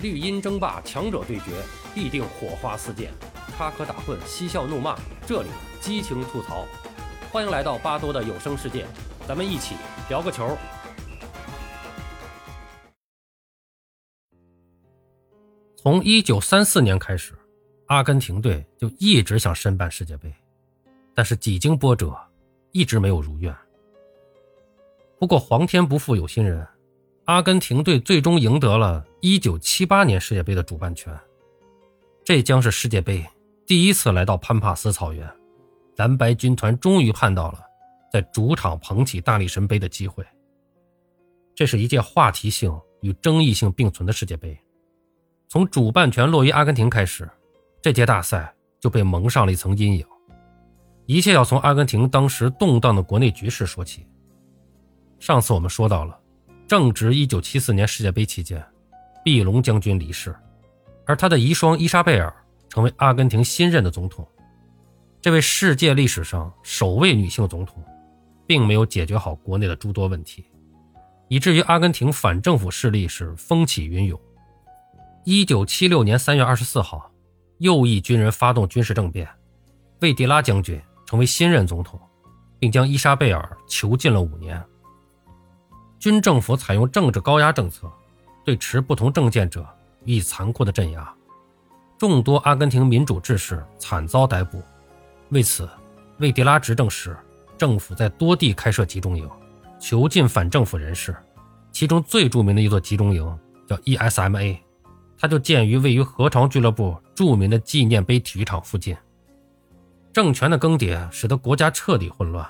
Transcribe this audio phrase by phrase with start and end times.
[0.00, 1.60] 绿茵争霸，强者对决，
[1.92, 3.08] 必定火花四溅；
[3.56, 5.48] 插科打诨，嬉笑怒骂，这里
[5.80, 6.64] 激情吐槽。
[7.32, 8.86] 欢迎来到巴多的有声世界，
[9.26, 9.74] 咱们一起
[10.08, 10.56] 聊个球。
[15.76, 17.36] 从一九三四年开始，
[17.86, 20.32] 阿根廷队就一直想申办世界杯，
[21.12, 22.16] 但是几经波折，
[22.70, 23.52] 一直没有如愿。
[25.18, 26.64] 不过皇天不负有心人。
[27.28, 31.14] 阿根廷队最终赢得了1978年世界杯的主办权，
[32.24, 33.22] 这将是世界杯
[33.66, 35.30] 第一次来到潘帕斯草原，
[35.96, 37.60] 蓝白军团终于盼到了
[38.10, 40.24] 在主场捧起大力神杯的机会。
[41.54, 44.58] 这是一届话题性与争议性并存的世界杯，
[45.50, 47.28] 从主办权落于阿根廷开始，
[47.82, 48.50] 这届大赛
[48.80, 50.06] 就被蒙上了一层阴影。
[51.04, 54.06] 一切要从阿根廷当时动荡的国内局势说起。
[55.18, 56.18] 上次我们说到了。
[56.68, 58.62] 正值1974年世界杯期间，
[59.24, 60.36] 毕隆将军离世，
[61.06, 62.30] 而他的遗孀伊莎贝尔
[62.68, 64.28] 成为阿根廷新任的总统。
[65.22, 67.82] 这位世界历史上首位女性总统，
[68.46, 70.44] 并没有解决好国内的诸多问题，
[71.28, 74.20] 以至于阿根廷反政府势力是风起云涌。
[75.24, 77.10] 1976年3月24号，
[77.60, 79.26] 右翼军人发动军事政变，
[80.00, 81.98] 魏迪拉将军成为新任总统，
[82.58, 84.62] 并将伊莎贝尔囚禁了五年。
[85.98, 87.90] 军政府采用政治高压政策，
[88.44, 89.66] 对持不同政见者
[90.04, 91.12] 予以残酷的镇压，
[91.98, 94.62] 众多阿根廷民主志士惨遭逮捕。
[95.30, 95.68] 为此，
[96.18, 97.16] 魏迪拉执政时，
[97.56, 99.28] 政府在多地开设集中营，
[99.80, 101.14] 囚禁反政府人士。
[101.72, 104.58] 其中最著名的一座集中营叫 ESMA，
[105.18, 108.96] 它就建于位于合潮俱乐部著名的纪念碑体育场附近。
[110.12, 112.48] 政权的更迭使得国家彻底混乱，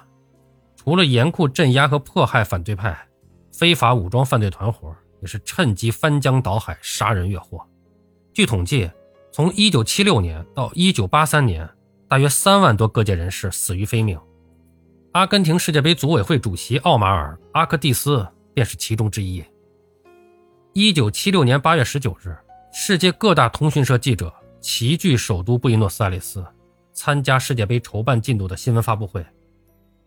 [0.77, 2.96] 除了严酷镇压和迫害反对派。
[3.59, 7.61] 非法武装犯罪团伙也是趁机翻江倒海、杀人越货。
[8.33, 8.89] 据统计，
[9.33, 11.69] 从1976年到1983年，
[12.06, 14.17] 大约3万多各界人士死于非命。
[15.11, 18.24] 阿根廷世界杯组委会主席奥马尔·阿克蒂斯
[18.55, 19.45] 便是其中之一。
[20.74, 22.39] 1976年8月19日，
[22.73, 26.47] 世界各大通讯社记者齐聚首都布宜诺斯艾利斯，
[26.92, 29.27] 参加世界杯筹办进度的新闻发布会。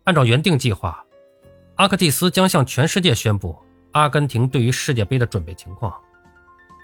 [0.06, 1.06] 按照原定计划。
[1.82, 3.58] 阿克蒂斯将向全世界宣布
[3.94, 5.92] 阿根廷对于世界杯的准备情况。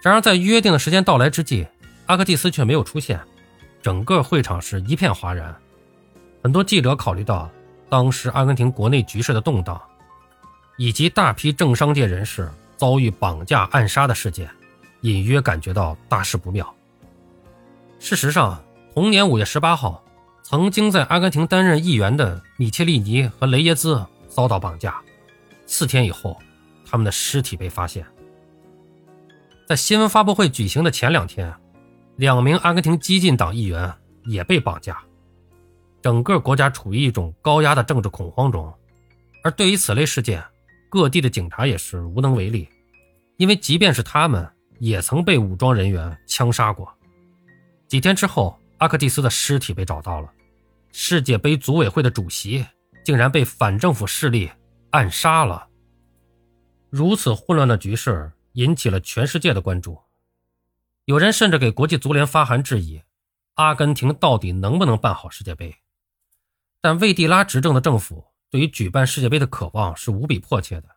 [0.02, 1.64] 然而，在约定的时间到来之际，
[2.06, 3.20] 阿克蒂斯却没有出现，
[3.80, 5.54] 整个会场是一片哗然。
[6.42, 7.48] 很多记者考虑到
[7.88, 9.80] 当时阿根廷国内局势的动荡，
[10.76, 14.50] 以及大批政商界人士遭遇绑架暗杀的事件，
[15.02, 16.74] 隐约感觉到大事不妙。
[18.00, 18.60] 事实上，
[18.92, 20.02] 同年五月十八号，
[20.42, 24.04] 曾经在阿根廷担任议员的米切利尼和雷耶兹。
[24.38, 25.02] 遭到绑架，
[25.66, 26.38] 四天以后，
[26.86, 28.06] 他们的尸体被发现。
[29.66, 31.52] 在新闻发布会举行的前两天，
[32.14, 33.92] 两名阿根廷激进党议员
[34.26, 35.02] 也被绑架。
[36.00, 38.72] 整个国家处于一种高压的政治恐慌中，
[39.42, 40.40] 而对于此类事件，
[40.88, 42.68] 各地的警察也是无能为力，
[43.38, 44.48] 因为即便是他们，
[44.78, 46.88] 也曾被武装人员枪杀过。
[47.88, 50.32] 几天之后，阿克蒂斯的尸体被找到了，
[50.92, 52.64] 世界杯组委会的主席。
[53.08, 54.50] 竟然被反政府势力
[54.90, 55.70] 暗杀了。
[56.90, 59.98] 如此混乱的局势引起了全世界的关注，
[61.06, 63.00] 有人甚至给国际足联发函质疑，
[63.54, 65.74] 阿根廷到底能不能办好世界杯？
[66.82, 70.96] 但魏蒂拉执政的政府对于举办世界杯的渴望是无比迫切的。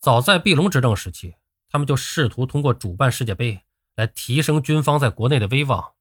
[0.00, 1.34] 早在毕隆执政时期，
[1.68, 3.60] 他们就试图通过主办世界杯
[3.96, 5.92] 来提升军方在国内的威望，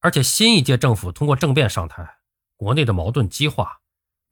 [0.00, 2.18] 而且新一届政府通过政变上台，
[2.58, 3.78] 国内的矛盾激化。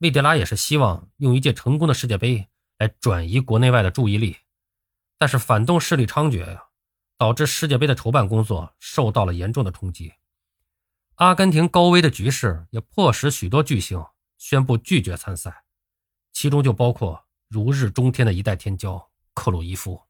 [0.01, 4.35] 魏迪拉也是希望用一届成功的世界杯来转移国内外的注意力，
[5.19, 6.69] 但是反动势力猖獗呀，
[7.19, 10.13] 导致世界杯的筹办工作受到了严重的冲击。
[11.17, 14.03] 阿根廷高危的局势也迫使许多巨星
[14.39, 15.65] 宣布拒绝参赛，
[16.33, 20.01] 其中就包括如日中天的一代天骄克鲁伊夫。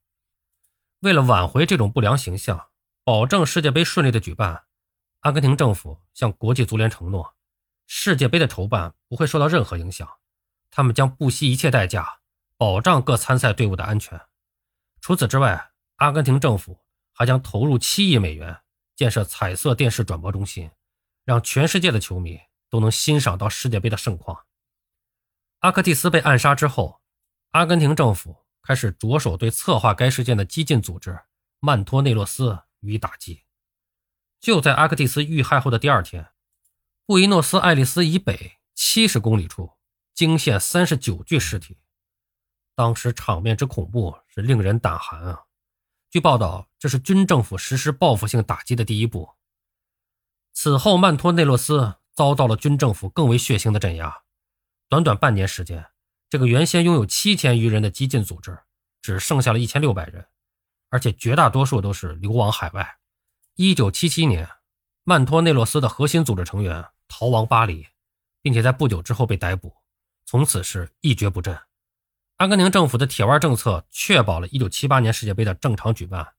[1.01, 2.69] 为了挽回这种不良形象，
[3.03, 4.63] 保证世界杯顺利的举办，
[5.19, 7.35] 阿根廷政府向国际足联承诺。
[7.93, 10.07] 世界杯的筹办不会受到任何影响，
[10.69, 12.21] 他们将不惜一切代价
[12.55, 14.19] 保障各参赛队伍的安全。
[15.01, 16.79] 除此之外，阿根廷政府
[17.11, 18.61] 还将投入七亿美元
[18.95, 20.71] 建设彩色电视转播中心，
[21.25, 22.39] 让全世界的球迷
[22.69, 24.45] 都能欣赏到世界杯的盛况。
[25.59, 27.01] 阿克蒂斯被暗杀之后，
[27.49, 31.19] 阿根廷政府开始着手对策划该事件的激进组织
[31.59, 33.43] 曼托内洛斯予以打击。
[34.39, 36.30] 就在阿克蒂斯遇害后的第二天。
[37.05, 39.71] 布宜诺斯艾利斯以北七十公里处
[40.13, 41.77] 惊现三十九具尸体，
[42.75, 45.43] 当时场面之恐怖是令人胆寒啊！
[46.09, 49.29] 据报道，这是军政府实施报复性打击的第一步。
[50.53, 54.23] 此后，曼托内洛斯遭到了军政府更为血腥的镇压。
[54.89, 55.85] 短短半年时间，
[56.29, 58.59] 这个原先拥有七千余人的激进组织，
[59.01, 60.27] 只剩下了一千六百人，
[60.89, 62.97] 而且绝大多数都是流亡海外。
[63.55, 64.49] 一九七七年，
[65.03, 67.87] 曼托内洛斯的核心组织成员逃亡巴黎，
[68.41, 69.75] 并且在不久之后被逮捕，
[70.25, 71.57] 从此是一蹶不振。
[72.37, 76.33] 阿根廷政府的铁腕政策确保了1978年世界杯的正常举办，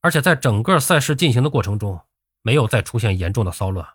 [0.00, 2.00] 而且在整个赛事进行的过程中，
[2.42, 3.88] 没有再出现严重的骚乱。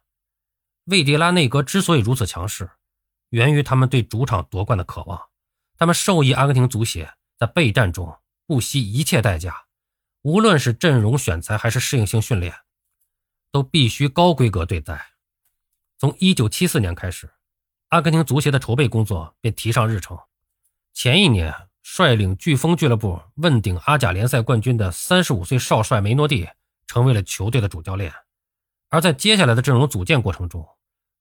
[0.85, 2.69] 魏迪拉内阁之所以如此强势，
[3.29, 5.29] 源于他们对主场夺冠的渴望。
[5.77, 9.65] 他们授意阿根廷足协在备战中不惜一切代价，
[10.21, 12.53] 无论是阵容选材还是适应性训练，
[13.51, 15.13] 都必须高规格对待。
[15.97, 17.29] 从1974年开始，
[17.89, 20.17] 阿根廷足协的筹备工作便提上日程。
[20.93, 26.47] 前一年，率领飓风俱乐部问鼎阿甲联赛冠军的35岁少帅梅诺蒂
[26.87, 28.13] 成为了球队的主教练。
[28.89, 30.67] 而在接下来的阵容组建过程中，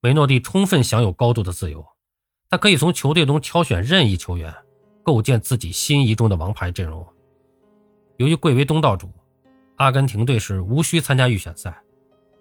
[0.00, 1.86] 梅诺蒂充分享有高度的自由，
[2.48, 4.54] 他可以从球队中挑选任意球员，
[5.02, 7.06] 构建自己心仪中的王牌阵容。
[8.16, 9.12] 由于贵为东道主，
[9.76, 11.78] 阿根廷队是无需参加预选赛，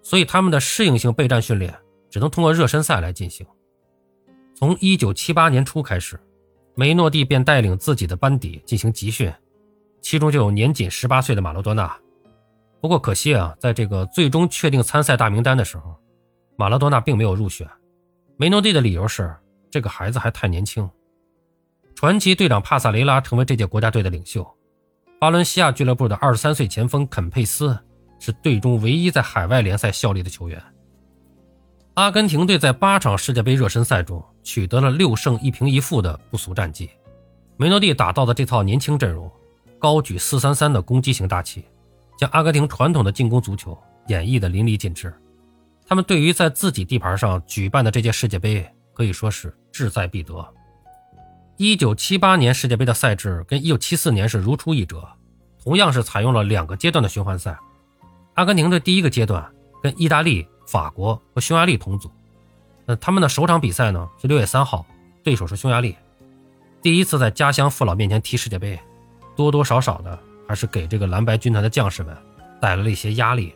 [0.08, 1.76] 所以他们的适应性备战训练
[2.08, 3.46] 只能通过热身赛来进行。
[4.54, 6.18] 从1978年初开始。
[6.74, 9.34] 梅诺蒂便带领自己的班底进行集训，
[10.00, 11.92] 其中就有年仅十八岁的马拉多纳。
[12.80, 15.96] 不过可惜啊，在这个最终确定参赛大名单的时候，
[16.56, 17.68] 马拉多纳并没有入选。
[18.36, 19.34] 梅诺蒂的理由是
[19.68, 20.88] 这个孩子还太年轻。
[21.96, 24.48] 传奇队长帕萨雷拉成为这届国家队的领袖。
[25.18, 27.76] 巴伦西亚俱乐部的二十三岁前锋肯佩斯
[28.18, 30.62] 是队中唯一在海外联赛效力的球员。
[31.94, 36.88] 阿根廷队在八场世界杯热身赛中取得了六胜一平一负的不俗战绩。
[37.56, 39.28] 梅诺蒂打造的这套年轻阵容，
[39.80, 41.64] 高举四三三的攻击型大旗，
[42.16, 43.76] 将阿根廷传统的进攻足球
[44.06, 45.12] 演绎的淋漓尽致。
[45.88, 48.64] 他们对于在自己地盘上举办的这届世界杯
[48.94, 50.54] 可以说是志在必得。
[51.56, 55.04] 一九七八年世界杯的赛制跟一九七四年是如出一辙，
[55.60, 57.58] 同样是采用了两个阶段的循环赛。
[58.38, 59.44] 阿根廷的第一个阶段
[59.82, 60.46] 跟意大利。
[60.64, 62.10] 法国和匈牙利同组，
[62.84, 64.84] 那他们的首场比赛呢是六月三号，
[65.24, 65.96] 对手是匈牙利。
[66.82, 68.78] 第一次在家乡父老面前踢世界杯，
[69.34, 72.14] 多多少少的还是给这个蓝白军团的将士们
[72.60, 73.54] 带来了一些压力。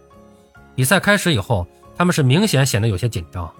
[0.75, 3.53] 比赛开始以后，他们是明显显得有些紧张，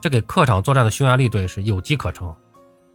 [0.00, 2.34] 这给客场作战的匈牙利队是有机可乘。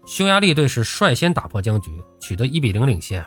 [0.06, 1.90] 匈牙利队是率先打破僵局，
[2.20, 3.26] 取得一比零领先。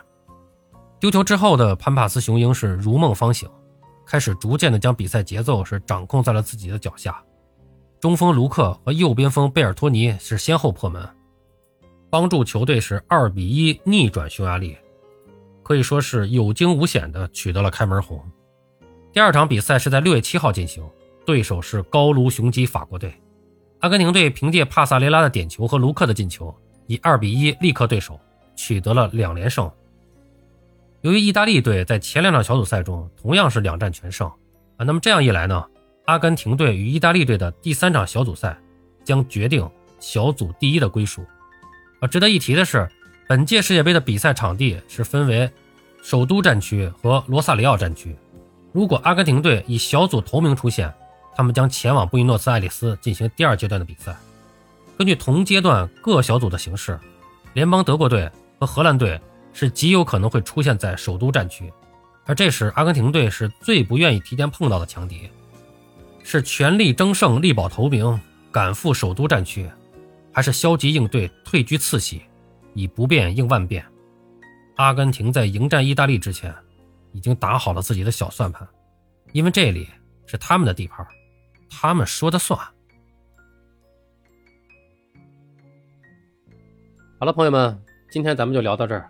[0.99, 3.49] 丢球之后的潘帕斯雄鹰是如梦方醒。
[4.05, 7.21] 开始逐渐的将比赛节奏是掌控在了自己的脚下，
[7.99, 11.07] 中锋卢克和右边锋贝尔托尼是先后破门，
[12.09, 14.77] 帮助球队是二比一逆转匈牙利，
[15.63, 18.23] 可以说是有惊无险的取得了开门红。
[19.11, 20.87] 第二场比赛是在六月七号进行，
[21.25, 23.13] 对手是高卢雄鸡法国队，
[23.79, 26.53] 阿根廷队凭借帕萨雷拉的点球和卢克的进球，
[26.85, 28.19] 以二比一力克对手，
[28.55, 29.71] 取得了两连胜。
[31.05, 34.27] 由于意大利队在前两场小组赛中同样是两战全胜
[34.75, 35.63] 啊，那么这样一来呢，
[36.05, 38.57] 阿根廷队与意大利队的第三场小组赛
[39.03, 39.69] 将决定
[39.99, 41.23] 小组第一的归属。
[41.99, 42.89] 啊，值得一提的是，
[43.29, 45.47] 本届世界杯的比赛场地是分为
[46.01, 48.15] 首都战区和罗萨里奥战区。
[48.71, 50.91] 如果阿根廷队以小组头名出现，
[51.35, 54.15] 他们将前往布宜诺斯艾利斯进行第二阶段的比赛。
[54.97, 56.99] 根据同阶段各小组的形势，
[57.53, 58.27] 联邦德国队
[58.59, 59.21] 和荷兰队。
[59.55, 61.71] 是极有可能会出现在首都战区，
[62.25, 65.29] 而这时阿根廷队是最不愿意提前碰到的强敌，
[66.23, 68.19] 是全力争胜力保头名
[68.51, 69.71] 赶赴首都战区，
[70.33, 72.21] 还是消极应对退居次席，
[72.73, 73.85] 以不变应万变？
[74.75, 76.53] 阿根廷在迎战意大利之前，
[77.13, 78.67] 已经打好了自己的小算盘，
[79.31, 79.87] 因为这里
[80.25, 81.07] 是他们的地盘，
[81.69, 82.59] 他们说的算。
[87.17, 87.81] 好了，朋友们，
[88.11, 89.09] 今天咱们就聊到这儿。